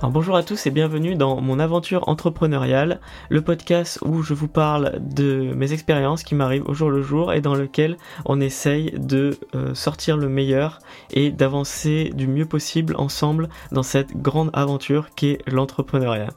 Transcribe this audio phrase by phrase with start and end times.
[0.00, 3.00] Alors bonjour à tous et bienvenue dans mon aventure entrepreneuriale,
[3.30, 7.32] le podcast où je vous parle de mes expériences qui m'arrivent au jour le jour
[7.32, 10.78] et dans lequel on essaye de euh, sortir le meilleur
[11.10, 16.30] et d'avancer du mieux possible ensemble dans cette grande aventure qu'est l'entrepreneuriat.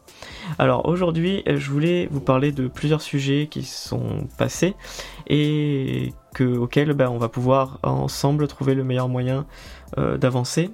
[0.58, 4.74] Alors aujourd'hui je voulais vous parler de plusieurs sujets qui sont passés
[5.28, 9.46] et que, auxquels ben, on va pouvoir ensemble trouver le meilleur moyen
[10.00, 10.72] euh, d'avancer.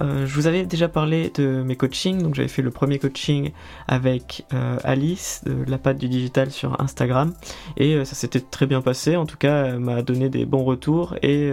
[0.00, 3.50] Euh, je vous avais déjà parlé de mes coachings, donc j'avais fait le premier coaching
[3.88, 7.34] avec euh, Alice de la patte du digital sur Instagram
[7.76, 9.16] et euh, ça s'était très bien passé.
[9.16, 11.50] En tout cas, elle m'a donné des bons retours et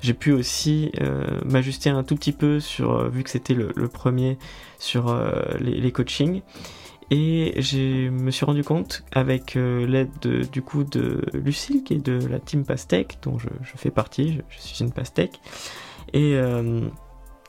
[0.00, 0.92] j'ai pu aussi
[1.44, 4.38] m'ajuster un tout petit peu sur vu que c'était le, premier
[4.78, 5.16] sur
[5.60, 6.42] les, coachings.
[7.10, 10.10] Et je me suis rendu compte avec l'aide
[10.52, 14.40] du coup de Lucille qui est de la team Pastèque dont je, fais partie, je,
[14.48, 15.40] je, suis une Pastèque
[16.12, 16.36] et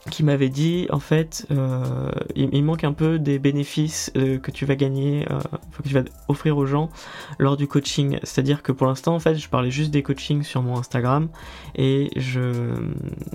[0.09, 4.65] qui m'avait dit en fait euh, il, manque un peu des bénéfices euh, que tu
[4.65, 5.39] vas gagner euh,
[5.77, 6.89] que tu vas offrir aux gens
[7.37, 8.19] lors du coaching.
[8.23, 10.77] C'est à dire que pour l'instant en fait je parlais juste des coachings sur mon
[10.77, 11.29] Instagram
[11.75, 12.73] et je,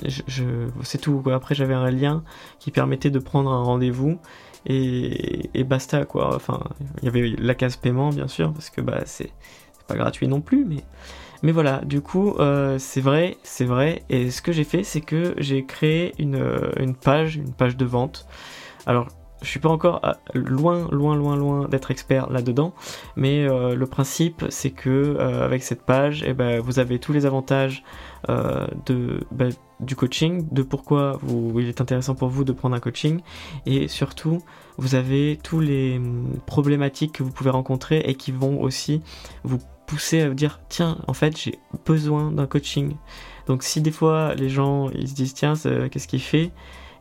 [0.05, 0.45] je,
[0.83, 2.23] c'est tout après j'avais un lien
[2.59, 4.19] qui permettait de prendre un rendez-vous
[4.67, 6.35] et, et basta quoi.
[6.35, 6.61] Enfin
[7.03, 9.33] il y avait la case paiement bien sûr parce que bah c'est
[9.87, 10.83] pas gratuit non plus mais
[11.45, 14.03] mais voilà, du coup, euh, c'est vrai, c'est vrai.
[14.09, 17.85] Et ce que j'ai fait, c'est que j'ai créé une, euh, page, une page de
[17.85, 18.27] vente.
[18.87, 19.09] Alors,
[19.43, 22.73] je suis pas encore euh, loin, loin, loin, loin d'être expert là-dedans,
[23.17, 27.85] mais le principe, c'est que avec cette page, eh ben, vous avez tous les avantages
[28.27, 29.51] ben,
[29.81, 31.21] du coaching, de pourquoi
[31.59, 33.21] il est intéressant pour vous de prendre un coaching,
[33.67, 34.39] et surtout,
[34.79, 39.03] vous avez tous les hum, problématiques que vous pouvez rencontrer et qui vont aussi
[39.43, 42.97] vous pousser à vous dire tiens en fait j'ai besoin d'un coaching.
[43.47, 45.55] Donc si des fois les gens ils se disent tiens
[45.91, 46.51] qu'est-ce qu'il fait?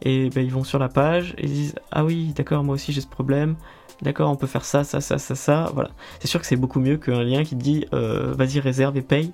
[0.01, 2.91] Et ben, ils vont sur la page et ils disent ah oui d'accord moi aussi
[2.91, 3.55] j'ai ce problème.
[4.01, 5.71] D'accord on peut faire ça ça ça ça ça.
[5.73, 5.91] Voilà.
[6.19, 9.31] C'est sûr que c'est beaucoup mieux qu'un lien qui dit euh, vas-y réserve et paye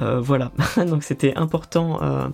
[0.00, 0.52] euh, voilà,
[0.86, 2.28] donc c'était important euh,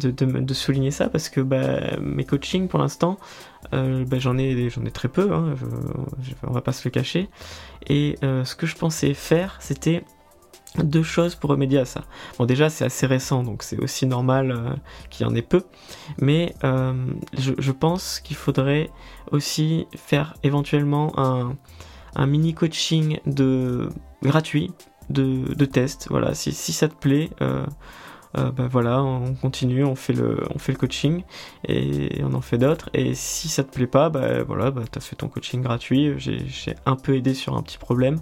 [0.00, 3.18] de, souligner ça parce que bah, mes coachings pour l'instant,
[3.72, 5.54] euh, bah, j'en ai, très peu, hein,
[6.46, 7.28] on va pas se le cacher.
[7.88, 10.04] Et ce que je pensais faire, c'était
[10.82, 12.04] deux choses pour remédier à ça.
[12.38, 14.78] Bon déjà c'est assez récent donc c'est aussi normal
[15.10, 15.62] qu'il y en ait peu,
[16.20, 18.90] mais je, je, pense qu'il faudrait
[19.32, 23.18] aussi faire éventuellement un, mini coaching
[24.22, 24.72] gratuit
[25.10, 26.08] de, test.
[26.10, 27.64] Voilà, si, ça te plaît, euh,
[28.36, 31.22] euh, bah voilà, on continue, on fait le, on fait le coaching
[31.66, 32.90] et on en fait d'autres.
[32.94, 36.14] Et si ça te plaît pas, bah voilà, bah t'as fait ton coaching gratuit.
[36.18, 38.20] J'ai un peu aidé sur un petit problème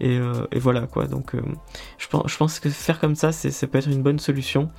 [0.00, 1.06] et, euh, voilà quoi.
[1.06, 1.32] Donc
[1.98, 4.70] je, pense, je pense que faire comme ça, ça peut être une bonne solution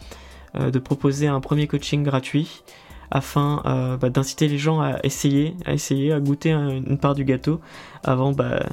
[0.55, 2.63] de proposer un premier coaching gratuit
[3.09, 7.61] afin bah, d'inciter les gens à essayer, à essayer, à goûter une part du gâteau
[8.03, 8.63] avant, bah,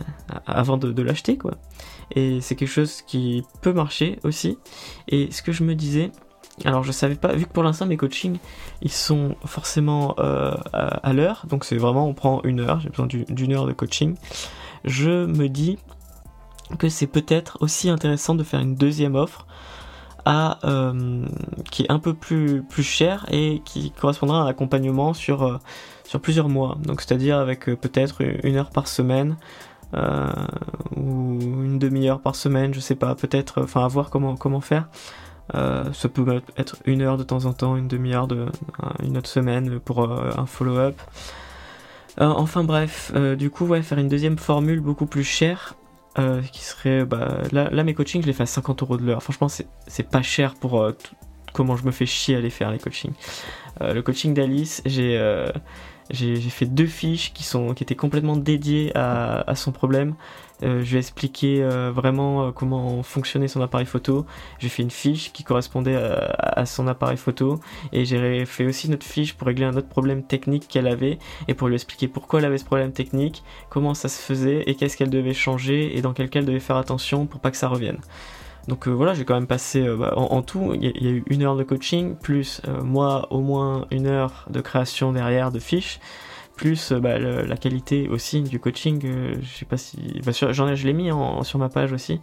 [0.47, 1.53] avant de, de l'acheter quoi.
[2.13, 4.59] Et c'est quelque chose qui peut marcher aussi.
[5.09, 6.11] Et ce que je me disais,
[6.65, 8.39] alors je savais pas, vu que pour l'instant mes coachings
[8.81, 13.07] ils sont forcément euh, à, l'heure, donc c'est vraiment on prend une heure, j'ai besoin
[13.07, 14.15] d'une heure de coaching.
[14.85, 15.79] Je me dis
[16.79, 19.47] que c'est peut-être aussi intéressant de faire une deuxième offre
[20.27, 21.27] euh,
[21.71, 25.59] qui est un peu plus cher et qui correspondra à un accompagnement sur euh,
[26.05, 26.79] sur plusieurs mois.
[26.83, 29.37] Donc c'est-à-dire avec peut-être une heure par semaine
[29.95, 30.33] euh,
[30.97, 34.89] ou une demi-heure par semaine, je sais pas, peut-être, enfin à voir comment, comment faire.
[35.55, 38.47] Euh, ça peut être une heure de temps en temps, une demi-heure de
[39.03, 40.97] une autre semaine pour euh, un follow-up.
[42.19, 45.75] enfin bref, du coup ouais, faire une deuxième formule beaucoup plus chère,
[46.53, 49.23] qui serait bah, là, là, mes coachings je les fais à 50 euros de l'heure.
[49.23, 50.91] Franchement c'est pas cher pour
[51.53, 53.15] comment je me fais chier à les faire les coachings.
[53.81, 55.19] le coaching d'Alice, j'ai
[56.11, 60.15] j'ai fait deux fiches qui, sont, qui étaient complètement dédiées à, son problème.
[60.63, 64.25] Euh, je lui ai expliqué euh, vraiment euh, comment fonctionnait son appareil photo.
[64.59, 67.59] J'ai fait une fiche qui correspondait à son appareil photo
[67.93, 71.19] et j'ai fait aussi une autre fiche pour régler un autre problème technique qu'elle avait
[71.49, 74.75] et pour lui expliquer pourquoi elle avait ce problème technique, comment ça se faisait et
[74.75, 77.57] qu'est-ce qu'elle devait changer et dans quel cas elle devait faire attention pour pas que
[77.57, 77.99] ça revienne.
[78.69, 81.25] Donc euh, voilà, j'ai quand même passé euh, bah, en, tout, il y, a eu
[81.29, 85.59] une heure de coaching, plus euh, moi au moins une heure de création derrière de
[85.59, 86.01] fiches,
[86.57, 89.03] plus bah, la qualité aussi du coaching.
[89.43, 91.11] je sais pas si, bah, j'en ai, je l'ai mis
[91.43, 92.21] sur ma page aussi,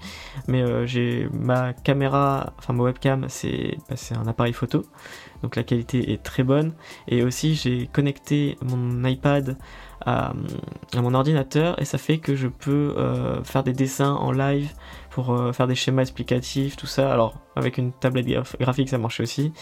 [0.47, 3.77] mais j'ai ma caméra, enfin ma webcam, c'est
[4.15, 4.85] un appareil photo.
[5.43, 6.71] donc la qualité est très bonne.
[7.09, 9.57] Et aussi j'ai connecté mon iPad
[10.05, 10.31] à,
[10.95, 12.95] mon ordinateur et ça fait que je peux
[13.43, 14.71] faire des dessins en live
[15.11, 17.11] pour euh, faire des schémas explicatifs, tout ça.
[17.11, 18.27] Alors avec une tablette
[18.59, 19.53] graphique ça marche aussi,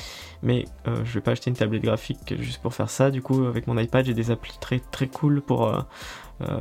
[0.41, 3.11] mais euh, je vais pas acheter une tablette graphique juste pour faire ça.
[3.11, 5.71] Du coup avec mon iPad j'ai des applis très très cool pour,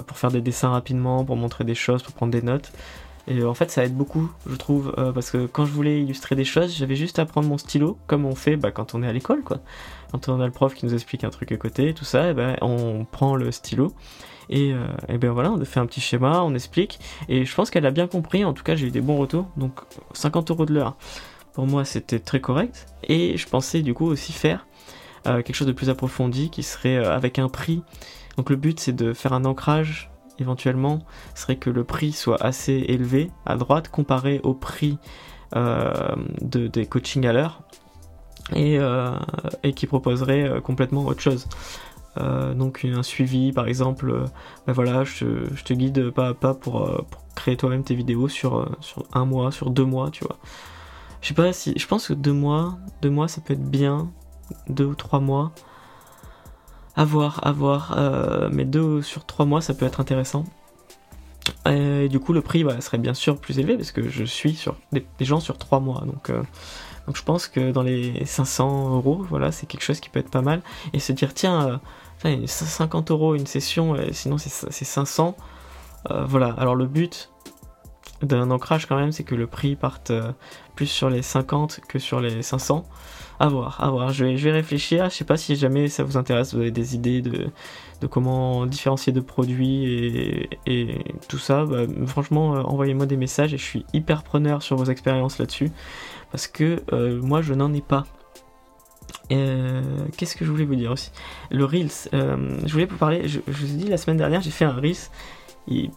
[0.06, 2.72] pour faire des dessins rapidement, pour montrer des choses, pour prendre des notes.
[3.30, 6.46] Et en fait, ça aide beaucoup, je trouve, parce que quand je voulais illustrer des
[6.46, 9.12] choses, j'avais juste à prendre mon stylo, comme on fait bah, quand on est à
[9.12, 9.58] l'école, quoi
[10.10, 12.30] quand on a le prof qui nous explique un truc à côté, tout ça, et
[12.30, 13.92] eh ben, on prend le stylo
[14.50, 16.98] et, euh, et, ben voilà, on fait un petit schéma, on explique,
[17.28, 19.48] et je pense qu'elle a bien compris, en tout cas j'ai eu des bons retours,
[19.56, 19.80] donc
[20.14, 20.96] 50 euros de l'heure,
[21.52, 24.66] pour moi c'était très correct, et je pensais du coup aussi faire
[25.26, 27.82] euh, quelque chose de plus approfondi qui serait euh, avec un prix,
[28.36, 31.00] donc le but c'est de faire un ancrage éventuellement,
[31.34, 34.98] serait que le prix soit assez élevé à droite comparé au prix
[35.52, 37.62] de, des coachings à l'heure,
[38.54, 38.78] et,
[39.64, 41.48] et qui proposerait complètement autre chose.
[42.18, 44.24] Euh, donc un suivi par exemple,
[44.66, 45.26] ben voilà, je,
[45.64, 47.04] te guide pas à pas pour,
[47.34, 50.38] créer toi-même tes vidéos sur, sur un mois, sur deux mois, tu vois.
[51.20, 51.74] Je sais pas si.
[51.76, 54.10] Je pense que deux mois, deux mois ça peut être bien.
[54.68, 55.52] Deux ou trois mois.
[56.96, 57.96] À voir, à voir.
[58.52, 60.44] mais deux sur trois mois ça peut être intéressant.
[61.66, 64.54] Et du coup le prix bah, serait bien sûr plus élevé parce que je suis
[64.54, 66.02] sur des, gens sur trois mois.
[66.06, 66.30] Donc
[67.08, 70.30] donc je pense que dans les 500 euros, voilà, c'est quelque chose qui peut être
[70.30, 70.60] pas mal.
[70.92, 71.80] Et se dire, tiens,
[72.24, 75.36] 50 euh, euros une session, sinon c'est 500.
[76.10, 77.30] Euh, voilà, alors le but
[78.22, 80.32] d'un ancrage quand même, c'est que le prix parte euh,
[80.74, 82.84] plus sur les 50 que sur les 500.
[83.40, 84.12] À voir, à voir.
[84.12, 85.10] Je vais, réfléchir.
[85.10, 87.52] Je sais pas si jamais ça vous intéresse, vous avez des idées de,
[88.08, 91.64] comment différencier de produits et, tout ça.
[91.64, 95.70] Bah, franchement, envoyez-moi des messages et je suis hyper preneur sur vos expériences là-dessus
[96.30, 98.04] parce que euh, moi je n'en ai pas.
[99.30, 99.82] Euh,
[100.16, 101.10] qu'est-ce que je voulais vous dire aussi?
[101.50, 104.50] Le Reels, euh, je voulais vous parler, je, vous ai dit la semaine dernière, j'ai
[104.50, 105.10] fait un Reels.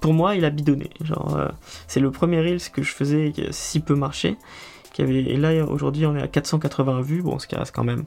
[0.02, 0.90] pour moi, il a bidonné.
[1.04, 1.52] Genre,
[1.88, 4.38] c'est le premier Reels que je faisais qui a si peu marché.
[4.94, 8.04] Qui et là, aujourd'hui, on est à 480 vues, bon, ce qui reste quand même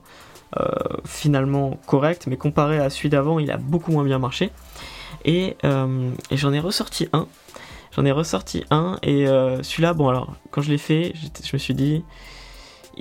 [1.04, 4.50] finalement correct, mais comparé à celui d'avant, il a beaucoup moins bien marché.
[5.24, 5.56] Et,
[6.30, 7.26] et j'en ai ressorti un
[7.94, 11.12] J'en ai ressorti un et euh, celui-là, bon alors, quand je l'ai fait,
[11.44, 12.02] je me suis dit,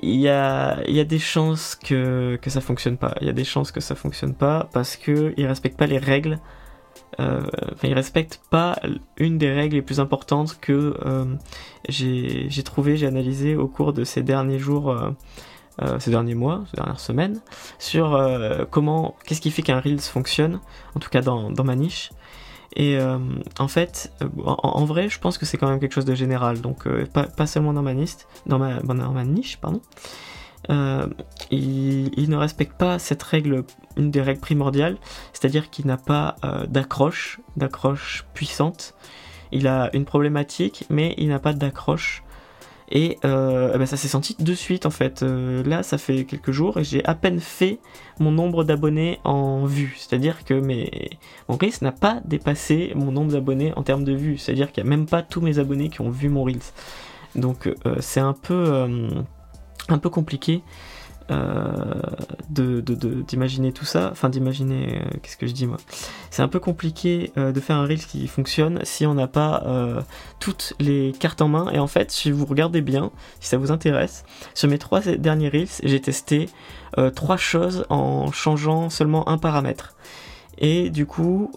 [0.01, 3.15] il y a, des chances que, ça fonctionne pas.
[3.21, 5.97] Il y a des chances que ça fonctionne pas parce que il respecte pas les
[5.97, 6.39] règles.
[7.19, 7.41] Euh,
[7.73, 8.79] enfin, il respecte pas
[9.17, 11.25] une des règles les plus importantes que euh,
[11.89, 14.95] j'ai trouvé, j'ai analysé au cours de ces derniers jours,
[15.99, 17.41] ces derniers mois, ces dernières semaines,
[17.77, 18.19] sur
[18.71, 20.59] comment, qu'est-ce qui fait qu'un Reels fonctionne,
[20.95, 22.09] en tout cas dans ma niche.
[22.75, 23.17] Et euh,
[23.59, 26.61] en fait, euh, en, vrai, je pense que c'est quand même quelque chose de général.
[26.61, 29.81] Donc, euh, pas, seulement dans ma, ma, dans ma niche, pardon.
[31.51, 33.63] il, ne respecte pas cette règle,
[33.97, 34.97] une des règles primordiales,
[35.33, 36.35] c'est-à-dire qu'il n'a pas
[36.67, 38.95] d'accroche, d'accroche puissante.
[39.51, 42.22] Il a une problématique, mais il n'a pas d'accroche
[42.95, 45.23] et euh, eh ben, ça s'est senti de suite en fait.
[45.23, 47.79] Euh, là, ça fait quelques jours et j'ai à peine fait
[48.19, 49.95] mon nombre d'abonnés en vues.
[49.97, 50.53] C'est-à-dire que
[51.49, 54.37] mon Reels n'a pas dépassé mon nombre d'abonnés en termes de vues.
[54.37, 56.61] C'est-à-dire qu'il n'y a même pas tous mes abonnés qui ont vu mon Reels.
[57.35, 58.87] Donc euh, c'est un peu,
[59.89, 60.61] un peu compliqué.
[61.31, 62.01] Euh,
[62.49, 65.77] d'imaginer tout ça, enfin d'imaginer, euh, qu'est-ce que je dis moi?
[66.29, 69.63] C'est un peu compliqué euh, de faire un reel qui fonctionne si on n'a pas
[70.39, 71.71] toutes les cartes en main.
[71.71, 75.49] Et en fait, si vous regardez bien, si ça vous intéresse, sur mes trois derniers
[75.49, 76.49] reels, j'ai testé
[77.15, 79.95] trois choses en changeant seulement un paramètre.
[80.57, 81.51] Et du coup,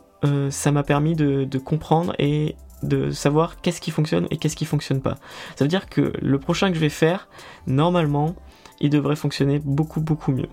[0.51, 4.65] ça m'a permis de, de comprendre et de savoir qu'est-ce qui fonctionne et qu'est-ce qui
[4.65, 5.17] fonctionne pas.
[5.57, 7.29] Ça veut dire que le prochain que je vais faire,
[7.67, 8.35] normalement,
[8.81, 10.49] il devrait fonctionner beaucoup beaucoup mieux.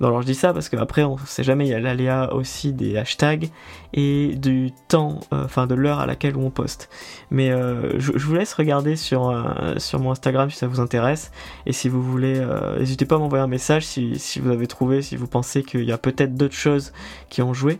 [0.00, 2.96] alors je dis ça parce qu'après on sait jamais, il y a l'aléa aussi des
[2.96, 3.50] hashtags
[3.92, 6.88] et du temps, euh, enfin de l'heure à laquelle on poste.
[7.30, 11.30] Mais euh, je, vous laisse regarder sur, euh, sur mon Instagram si ça vous intéresse.
[11.66, 12.44] Et si vous voulez,
[12.78, 15.84] n'hésitez pas à m'envoyer un message si, si, vous avez trouvé, si vous pensez qu'il
[15.84, 16.92] y a peut-être d'autres choses
[17.30, 17.78] qui ont joué.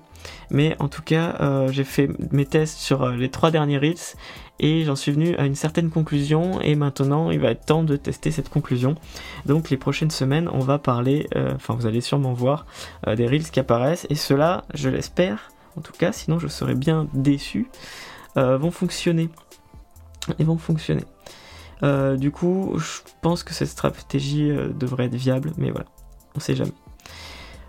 [0.50, 4.16] Mais en tout cas, j'ai fait mes tests sur les trois derniers reels
[4.60, 7.96] et j'en suis venu à une certaine conclusion et maintenant il va être temps de
[7.96, 8.96] tester cette conclusion.
[9.46, 12.66] Donc les prochaines semaines on va parler, euh, enfin vous allez sûrement voir
[13.06, 16.74] euh, des reels qui apparaissent et ceux-là, je l'espère, en tout cas sinon je serais
[16.74, 17.68] bien déçu,
[18.36, 19.30] euh, vont fonctionner.
[20.38, 21.04] Ils vont fonctionner.
[21.82, 25.86] du coup je pense que cette stratégie devrait être viable mais voilà,
[26.34, 26.72] on sait jamais.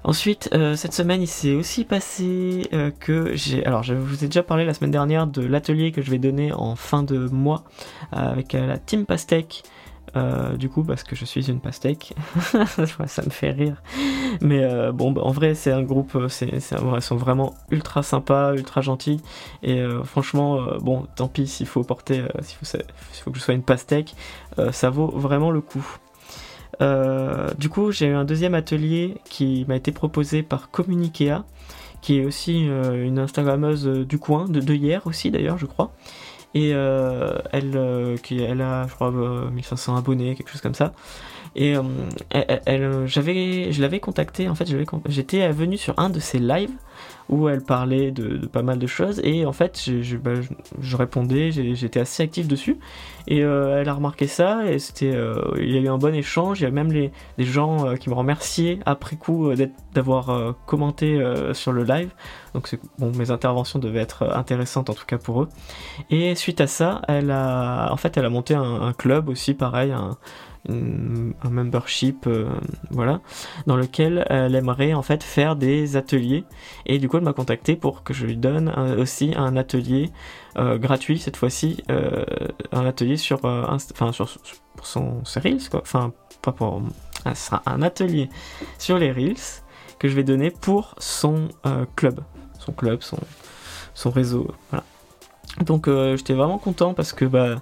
[0.03, 3.65] Ensuite, euh, cette semaine, il s'est aussi passé euh, que j'ai.
[3.65, 6.53] Alors, je vous ai déjà parlé la semaine dernière de l'atelier que je vais donner
[6.53, 7.63] en fin de mois
[8.13, 9.63] euh, avec la team Pastèque
[10.57, 12.15] du coup, parce que je suis une pastèque,
[13.05, 13.75] ça me fait rire.
[14.41, 18.81] Mais bon, bah, en vrai, c'est un groupe, c'est, ils sont vraiment ultra sympas, ultra
[18.81, 19.21] gentils.
[19.61, 22.65] Et franchement, bon, tant pis s'il faut porter, s'il faut,
[23.23, 24.15] faut, que je sois une pastèque,
[24.71, 25.85] ça vaut vraiment le coup.
[26.79, 31.43] Du coup, j'ai eu un deuxième atelier qui m'a été proposé par Communikea,
[32.01, 35.91] qui est aussi une Instagrammeuse du coin, de, hier aussi d'ailleurs, je crois
[36.53, 40.93] et euh, elle, euh, elle a, je crois, 1500 euh, abonnés, quelque chose comme ça.
[41.55, 41.75] Et
[42.29, 44.67] elle, j'avais, je l'avais contactée, en fait,
[45.07, 46.71] j'étais venu sur un de ses lives
[47.29, 50.31] où elle parlait de, pas mal de choses et en fait je, bah,
[50.93, 52.77] répondais, j'étais assez actif dessus
[53.27, 56.13] et euh, elle a remarqué ça et c'était, euh, il y a eu un bon
[56.13, 59.51] échange, il y a même les, gens euh, qui me remerciaient après coup
[59.93, 61.21] d'avoir commenté
[61.53, 62.09] sur le live,
[62.53, 65.49] donc bon, mes interventions devaient être intéressantes en tout cas pour eux.
[66.09, 69.53] Et suite à ça, elle a, en fait, elle a monté un, un club aussi,
[69.53, 70.17] pareil, un,
[70.67, 72.49] un membership euh,
[72.91, 73.21] voilà
[73.65, 76.43] dans lequel elle aimerait en fait faire des ateliers.
[76.85, 80.11] Et du coup elle m'a contacté pour que je lui donne aussi un atelier
[80.57, 82.25] euh, gratuit cette fois-ci euh,
[82.71, 84.29] un atelier sur enfin sur
[84.83, 85.81] son ses reels quoi.
[85.81, 86.81] Enfin pas pour
[87.25, 88.29] ah, sera un atelier
[88.77, 89.63] sur les reels
[89.97, 91.49] que je vais donner pour son
[91.95, 92.21] club.
[92.59, 93.19] Son club son
[93.93, 94.83] son réseau voilà
[95.65, 97.57] donc j'étais vraiment content parce que bah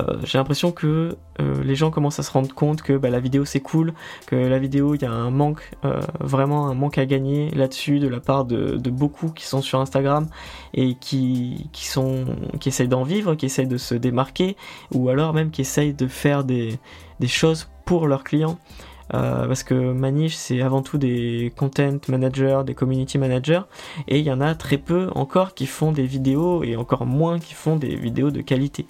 [0.00, 3.20] euh, j'ai l'impression que euh, les gens commencent à se rendre compte que bah, la
[3.20, 3.94] vidéo c'est cool,
[4.26, 7.98] que la vidéo il y a un manque, euh, vraiment un manque à gagner là-dessus
[7.98, 10.28] de la part de, beaucoup qui sont sur Instagram
[10.74, 14.56] et qui, qui essayent d'en vivre, qui essayent de se démarquer
[14.92, 16.78] ou alors même qui essayent de faire des,
[17.20, 18.58] des choses pour leurs clients.
[19.10, 23.62] Parce que Manish c'est avant tout des content managers, des community managers,
[24.08, 27.38] et il y en a très peu encore qui font des vidéos et encore moins
[27.38, 28.86] qui font des vidéos de qualité.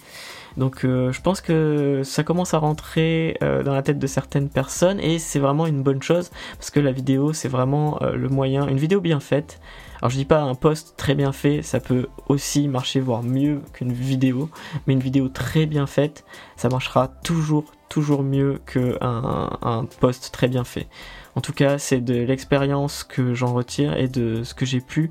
[0.57, 4.49] Donc euh, je pense que ça commence à rentrer euh, dans la tête de certaines
[4.49, 8.27] personnes et c'est vraiment une bonne chose parce que la vidéo c'est vraiment euh, le
[8.27, 9.61] moyen, une vidéo bien faite.
[10.01, 13.61] Alors je dis pas un post très bien fait, ça peut aussi marcher voire mieux
[13.73, 14.49] qu'une vidéo,
[14.85, 20.47] mais une vidéo très bien faite, ça marchera toujours toujours mieux qu'un un post très
[20.47, 20.87] bien fait.
[21.35, 25.09] En tout cas, c'est de l'expérience que j'en retire et de ce que j'ai pu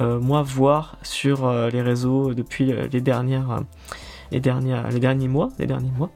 [0.00, 3.62] moi voir sur les réseaux depuis les dernières
[4.30, 5.48] les, derniers mois.
[5.58, 6.10] Les derniers mois.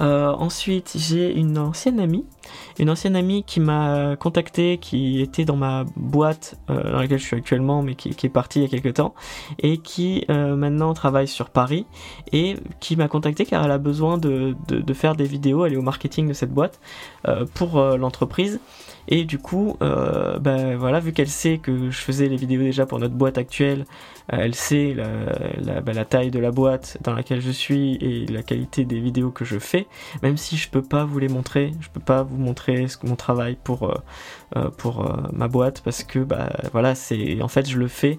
[0.00, 2.24] Euh, ensuite, j'ai une ancienne amie,
[2.78, 7.24] une ancienne amie qui m'a contacté, qui était dans ma boîte euh, dans laquelle je
[7.24, 9.14] suis actuellement, mais qui, est partie il y a quelques temps,
[9.58, 11.86] et qui euh, maintenant travaille sur Paris,
[12.32, 15.76] et qui m'a contacté car elle a besoin de, de, faire des vidéos, elle est
[15.76, 16.80] au marketing de cette boîte
[17.54, 18.60] pour l'entreprise,
[19.08, 22.84] et du coup, euh, bah, voilà, vu qu'elle sait que je faisais les vidéos déjà
[22.84, 23.86] pour notre boîte actuelle,
[24.32, 28.26] euh, elle sait la, bah, la, taille de la boîte dans laquelle je suis et
[28.26, 29.86] la qualité des vidéos que je fais,
[30.22, 33.16] même si je peux pas vous les montrer, je peux pas vous montrer ce, mon
[33.16, 33.90] travail pour,
[34.56, 38.18] euh, pour ma boîte parce que bah, voilà, c'est en fait je le fais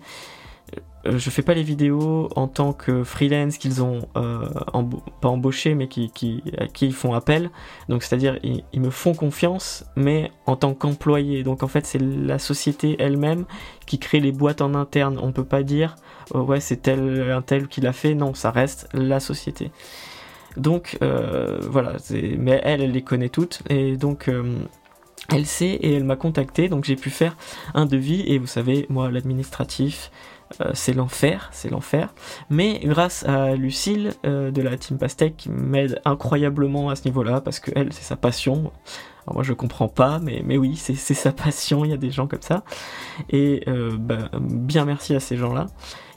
[1.05, 4.45] euh, je fais pas les vidéos en tant que freelance qu'ils ont euh,
[5.21, 7.49] pas embauché mais qui, qui, à qui ils font appel.
[7.87, 11.43] Donc c'est-à-dire ils, me font confiance mais en tant qu'employé.
[11.43, 13.45] Donc en fait c'est la société elle-même
[13.85, 15.19] qui crée les boîtes en interne.
[15.21, 15.95] On peut pas dire
[16.33, 18.13] oh ouais c'est tel un tel qui l'a fait.
[18.13, 19.71] Non ça reste la société.
[20.57, 21.93] Donc euh, voilà,
[22.37, 24.29] mais elle, elle les connaît toutes et donc
[25.31, 27.37] elle sait et elle m'a contacté donc j'ai pu faire
[27.73, 30.11] un devis et vous savez moi l'administratif
[30.61, 32.13] euh, c'est l'enfer, c'est l'enfer.
[32.49, 37.41] Mais grâce à Lucille euh, de la Team Pastèque qui m'aide incroyablement à ce niveau-là,
[37.41, 38.71] parce que elle, c'est sa passion.
[39.25, 42.11] Alors moi, je comprends pas, mais, mais oui, c'est sa passion, il y a des
[42.11, 42.63] gens comme ça.
[43.29, 45.67] Et euh, bah, bien merci à ces gens-là,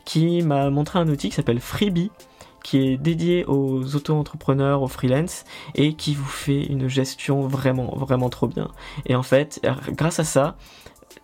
[0.04, 2.10] qui m'a montré un outil qui s'appelle Freebie,
[2.62, 8.30] qui est dédié aux auto-entrepreneurs, aux freelance, et qui vous fait une gestion vraiment, vraiment
[8.30, 8.68] trop bien.
[9.06, 10.56] Et en fait, grâce à ça,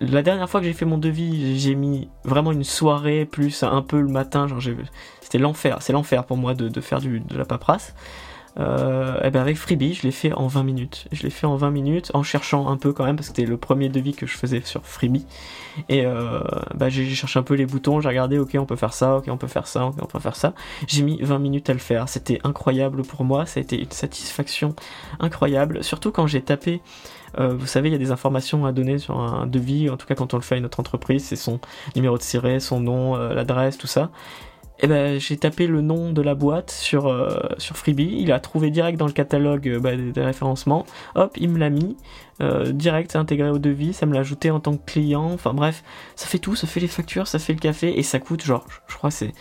[0.00, 3.82] la dernière fois que j'ai fait mon devis, j'ai mis vraiment une soirée plus un
[3.82, 4.60] peu le matin, genre
[5.20, 7.94] c'était l'enfer, c'est l'enfer pour moi de, faire de la paperasse.
[8.58, 11.06] Euh, et eh ben avec Freebie, je l'ai fait en 20 minutes.
[11.12, 13.48] Je l'ai fait en 20 minutes en cherchant un peu quand même parce que c'était
[13.48, 15.26] le premier devis que je faisais sur Freebie.
[15.88, 16.40] Et euh,
[16.74, 19.26] bah, j'ai cherché un peu les boutons, j'ai regardé, ok, on peut faire ça, ok,
[19.28, 20.54] on peut faire ça, ok, on peut faire ça.
[20.86, 22.08] J'ai mis 20 minutes à le faire.
[22.08, 24.74] C'était incroyable pour moi, ça a été une satisfaction
[25.20, 26.82] incroyable, surtout quand j'ai tapé
[27.38, 30.06] euh, vous savez, il y a des informations à donner sur un devis, en tout
[30.06, 31.60] cas quand on le fait à notre entreprise, c'est son
[31.94, 34.10] numéro de ciré, son nom, euh, l'adresse, tout ça.
[34.80, 38.30] Et eh ben j'ai tapé le nom de la boîte sur, euh, sur Freebie, il
[38.30, 41.96] a trouvé direct dans le catalogue bah, des, référencements, hop, il me l'a mis,
[42.70, 45.82] direct, c'est intégré au devis, ça me l'a ajouté en tant que client, enfin bref,
[46.14, 48.66] ça fait tout, ça fait les factures, ça fait le café, et ça coûte genre,
[48.86, 49.32] je crois c'est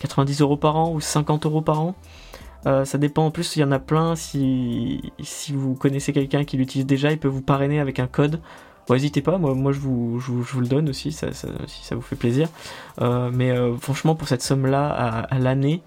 [0.00, 1.94] 90 euros par an ou 50 euros par an.
[2.64, 3.26] ça dépend.
[3.26, 4.16] En plus, il y en a plein.
[4.16, 8.40] Si, si vous connaissez quelqu'un qui l'utilise déjà, il peut vous parrainer avec un code.
[8.94, 12.48] N'hésitez pas, moi, je, vous, le donne aussi, si ça vous fait plaisir.
[13.00, 15.82] mais franchement, pour cette somme-là, à l'année,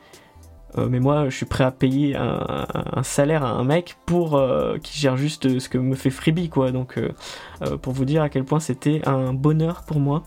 [0.78, 4.78] euh, mais moi, je suis prêt à payer un, salaire à un mec pour euh,
[4.78, 6.72] qui gère juste ce que me fait Freebie, quoi.
[6.72, 10.24] Donc, euh, pour vous dire à quel point c'était un bonheur pour moi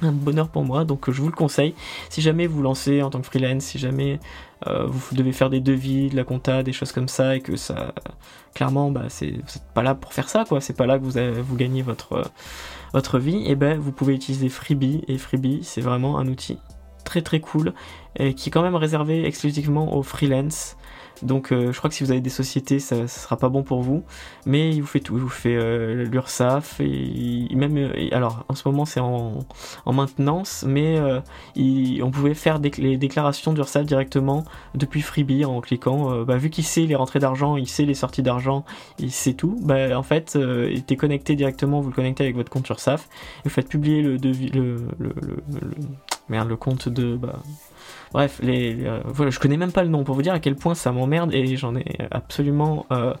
[0.00, 1.74] un bonheur pour moi, donc je vous le conseille.
[2.08, 4.18] Si jamais vous lancez en tant que freelance, si jamais
[4.64, 7.92] vous devez faire des devis, de la compta, des choses comme ça, et que ça,
[8.54, 10.60] clairement, bah, vous n'êtes pas là pour faire ça, quoi.
[10.60, 12.30] C'est pas là que vous, vous gagnez votre,
[12.92, 13.44] votre vie.
[13.46, 16.58] Et ben, vous pouvez utiliser Freebie, et Freebie, c'est vraiment un outil
[17.04, 17.74] très très cool
[18.16, 20.76] et qui est quand même réservé exclusivement aux freelance.
[21.22, 23.62] Donc euh, je crois que si vous avez des sociétés, ça, ne sera pas bon
[23.62, 24.02] pour vous.
[24.46, 25.16] Mais il vous fait tout.
[25.16, 27.76] Il vous fait euh, l'URSAF et, même.
[27.76, 29.44] Euh, alors en ce moment c'est en,
[29.86, 30.98] maintenance, mais
[32.02, 36.24] on pouvait faire les déclarations d'URSAF directement depuis Freebie en cliquant.
[36.24, 38.64] Bah, vu qu'il sait les rentrées d'argent, il sait les sorties d'argent,
[38.98, 39.58] il sait tout.
[39.62, 41.80] Bah, en fait, il était connecté directement.
[41.80, 43.08] Vous le connectez avec votre compte URSAF.
[43.44, 44.86] Vous faites publier le, devis, le,
[46.48, 47.16] le compte de.
[47.16, 47.40] Bah,
[48.12, 50.56] bref, les, euh, voilà, je connais même pas le nom pour vous dire à quel
[50.56, 53.14] point ça m'emmerde et j'en ai absolument euh,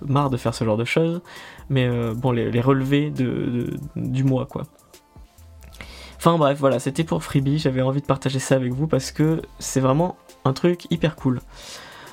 [0.00, 1.20] marre de faire ce genre de choses.
[1.68, 4.64] Mais euh, bon, les, relevés de, du mois, quoi.
[6.16, 7.58] Enfin bref, voilà, c'était pour Freebie.
[7.58, 11.40] J'avais envie de partager ça avec vous parce que c'est vraiment un truc hyper cool.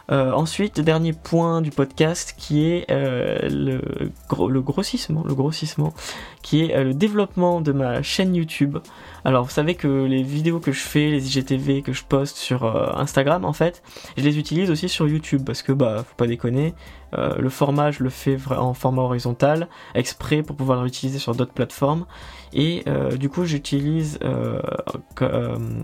[0.09, 3.81] Ensuite, dernier point du podcast qui est le,
[4.29, 5.93] le grossissement, le grossissement,
[6.41, 8.77] qui est le développement de ma chaîne YouTube.
[9.25, 12.65] Alors vous savez que les vidéos que je fais, les IGTV que je poste sur
[12.65, 13.81] euh, Instagram en fait,
[14.17, 16.73] je les utilise aussi sur YouTube parce que bah faut pas déconner,
[17.13, 21.53] euh, le format je le fais en format horizontal, exprès pour pouvoir l'utiliser sur d'autres
[21.53, 22.05] plateformes
[22.51, 24.19] et euh, du coup j'utilise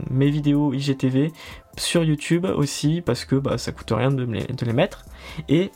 [0.10, 1.32] mes vidéos IGTV
[1.80, 5.06] sur YouTube aussi parce que bah ça coûte rien de, les, mettre
[5.48, 5.72] et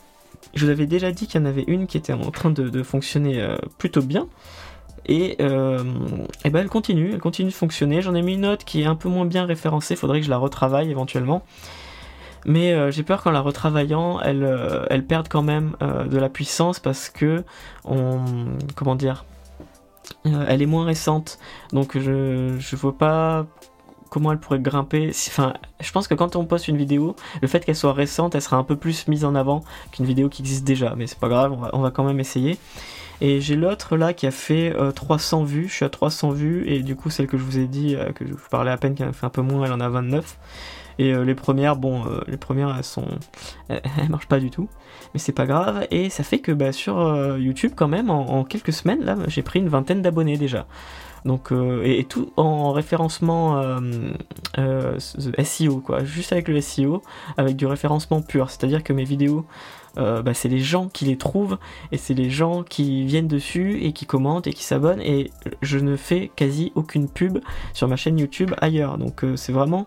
[0.54, 2.82] je vous avais déjà dit qu'il y en avait une qui était en train de
[2.82, 4.28] fonctionner plutôt bien.
[5.06, 5.82] Et, euh,
[6.44, 8.00] ben elle continue, elle continue de fonctionner.
[8.02, 10.30] J'en ai mis une autre qui est un peu moins bien référencée, faudrait que je
[10.30, 11.44] la retravaille éventuellement.
[12.46, 16.28] Mais euh, j'ai peur qu'en la retravaillant, elle, euh, perde quand même euh, de la
[16.28, 17.42] puissance parce que
[18.74, 19.24] comment dire,
[20.24, 21.38] elle est moins récente.
[21.72, 23.46] Donc je je vois pas
[24.14, 25.10] comment elle pourrait grimper.
[25.26, 28.42] Enfin, je pense que quand on poste une vidéo, le fait qu'elle soit récente, elle
[28.42, 30.94] sera un peu plus mise en avant qu'une vidéo qui existe déjà.
[30.96, 32.56] Mais c'est pas grave, on va, quand même essayer.
[33.20, 36.64] Et j'ai l'autre là qui a fait 300 euh, vues, je suis à 300 vues,
[36.68, 38.76] et du coup celle que je vous ai dit, euh, que je vous parlais à
[38.76, 40.38] peine, qui a fait un peu moins, elle en a 29.
[41.00, 43.08] Et euh, les premières, bon, les premières elles sont,
[43.68, 44.68] elles, marchent pas du tout,
[45.12, 45.88] mais c'est pas grave.
[45.90, 49.58] Et ça fait que bah, sur YouTube quand même, en, quelques semaines là, j'ai pris
[49.58, 50.68] une vingtaine d'abonnés déjà.
[51.24, 53.62] Donc et, tout en référencement
[55.42, 57.02] SEO quoi, juste avec le SEO,
[57.36, 59.46] avec du référencement pur, c'est-à-dire que mes vidéos
[59.96, 61.58] euh, bah, c'est les gens qui les trouvent
[61.92, 65.00] et c'est les gens qui viennent dessus et qui commentent et qui s'abonnent.
[65.02, 65.30] Et
[65.62, 67.38] je ne fais quasi aucune pub
[67.72, 68.98] sur ma chaîne YouTube ailleurs.
[68.98, 69.86] Donc euh, c'est vraiment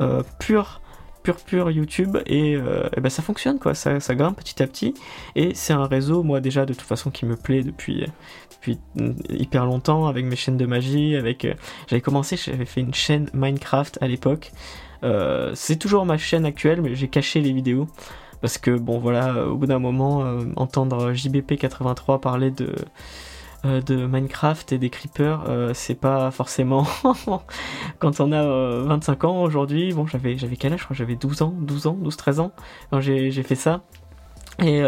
[0.00, 0.80] euh, pur
[1.22, 2.56] pur pur YouTube et,
[3.00, 4.94] bah, ça fonctionne quoi, ça, ça, grimpe petit à petit.
[5.36, 8.06] Et c'est un réseau moi déjà de toute façon qui me plaît depuis,
[8.50, 8.78] depuis
[9.28, 11.46] hyper longtemps avec mes chaînes de magie, avec
[11.88, 14.52] j'avais commencé, j'avais fait une chaîne Minecraft à l'époque.
[15.54, 17.88] c'est toujours ma chaîne actuelle mais j'ai caché les vidéos.
[18.40, 22.72] Parce que bon voilà, au bout d'un moment, euh, entendre JBP83 parler de
[23.64, 26.86] euh, de Minecraft et des creepers, euh, c'est pas forcément
[27.98, 28.44] quand on a
[28.84, 29.92] 25 ans aujourd'hui.
[29.92, 30.80] Bon, j'avais j'avais quel âge?
[30.80, 32.52] Je crois j'avais 12 ans, 12 ans, 12 13 ans
[32.90, 33.82] quand j'ai fait ça.
[34.60, 34.82] Et,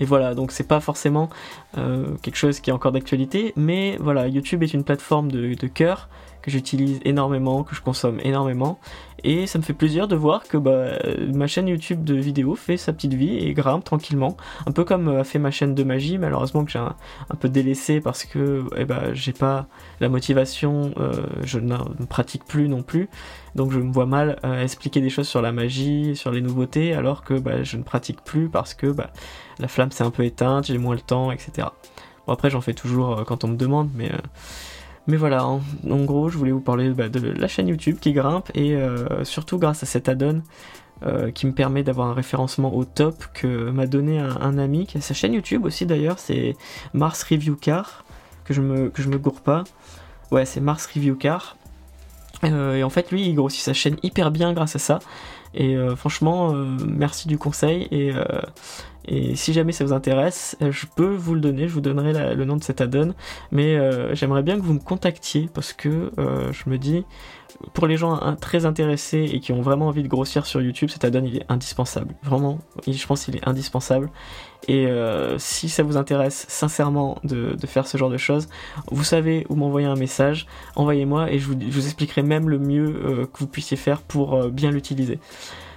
[0.00, 1.30] et, voilà, donc c'est pas forcément
[1.76, 6.08] quelque chose qui est encore d'actualité, mais voilà, YouTube est une plateforme de cœur
[6.46, 8.78] que j'utilise énormément, que je consomme énormément.
[9.24, 10.92] Et ça me fait plaisir de voir que bah,
[11.34, 14.36] ma chaîne YouTube de vidéos fait sa petite vie et grimpe tranquillement.
[14.64, 16.94] Un peu comme a fait ma chaîne de magie, malheureusement que j'ai un,
[17.40, 19.66] peu délaissé parce que eh bah, j'ai pas
[19.98, 21.76] la motivation, euh, je ne,
[22.08, 23.08] pratique plus non plus.
[23.56, 26.94] Donc je me vois mal euh, expliquer des choses sur la magie, sur les nouveautés,
[26.94, 29.10] alors que bah, je ne pratique plus parce que bah,
[29.58, 31.66] la flamme s'est un peu éteinte, j'ai moins le temps, etc.
[32.28, 34.12] Bon après j'en fais toujours euh, quand on me demande, mais
[35.06, 35.60] mais voilà, en,
[36.04, 39.58] gros, je voulais vous parler bah, de la chaîne YouTube qui grimpe et euh, surtout
[39.58, 40.42] grâce à cet add-on
[41.04, 44.98] euh, qui me permet d'avoir un référencement au top que m'a donné un, ami qui
[44.98, 46.56] a sa chaîne YouTube aussi d'ailleurs, c'est
[46.92, 48.04] Mars Review Car,
[48.44, 49.62] que je me, que me gourre pas.
[50.32, 51.56] Ouais, c'est Mars Review Car.
[52.42, 54.98] Euh, et en fait, lui, il grossit sa chaîne hyper bien grâce à ça.
[55.54, 57.88] Et franchement, merci du conseil.
[59.08, 62.34] Et si jamais ça vous intéresse, euh, je peux vous le donner, je vous donnerai
[62.34, 63.14] le nom de cet add-on,
[63.52, 67.04] mais euh, j'aimerais bien que vous me contactiez parce que euh, je me dis,
[67.72, 71.04] pour les gens très intéressés et qui ont vraiment envie de grossir sur YouTube, cet
[71.04, 72.14] add-on il est indispensable.
[72.22, 74.10] Vraiment, je pense qu'il est indispensable.
[74.68, 74.88] Et
[75.38, 78.48] si ça vous intéresse sincèrement de, faire ce genre de choses,
[78.90, 82.58] vous savez où m'envoyer un message, envoyez-moi et je vous, je vous, expliquerai même le
[82.58, 85.18] mieux que vous puissiez faire pour bien l'utiliser.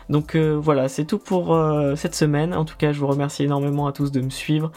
[0.10, 2.54] Donc euh, voilà, c'est tout pour euh, cette semaine.
[2.54, 4.72] En tout cas, je vous remercie énormément à tous de me suivre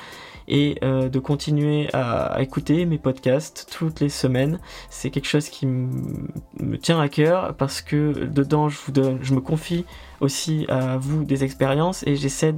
[0.48, 4.58] et euh, de continuer à, écouter mes podcasts toutes les semaines.
[4.90, 9.34] C'est quelque chose qui me tient à cœur parce que dedans, je vous donne, je
[9.34, 9.84] me confie
[10.20, 12.54] aussi à vous des expériences et j'essaie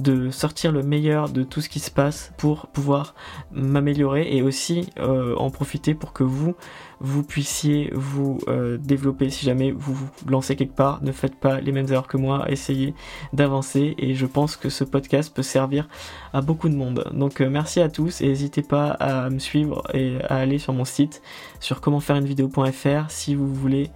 [0.00, 3.14] de sortir le meilleur de tout ce qui se passe pour pouvoir
[3.52, 6.54] m'améliorer et aussi euh, en profiter pour que vous,
[7.00, 11.02] vous puissiez vous euh, développer si jamais vous vous lancez quelque part.
[11.02, 12.94] Ne faites pas les mêmes erreurs que moi, essayez
[13.32, 15.88] d'avancer et je pense que ce podcast peut servir
[16.32, 17.08] à beaucoup de monde.
[17.12, 20.72] Donc euh, merci à tous et n'hésitez pas à me suivre et à aller sur
[20.72, 21.22] mon site
[21.60, 23.90] sur comment faire une vidéo.fr si vous voulez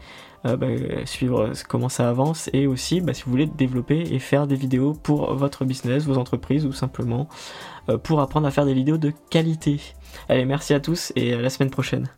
[0.44, 0.66] bah,
[1.06, 4.92] suivre comment ça avance et aussi bah, si vous voulez développer et faire des vidéos
[4.92, 7.28] pour votre business, vos entreprises ou simplement
[7.88, 9.80] euh, pour apprendre à faire des vidéos de qualité.
[10.28, 12.08] Allez, merci à tous et à la semaine prochaine.